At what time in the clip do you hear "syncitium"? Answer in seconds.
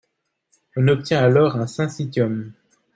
1.67-2.53